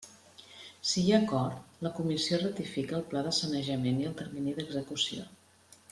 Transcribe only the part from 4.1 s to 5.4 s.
el termini d'execució.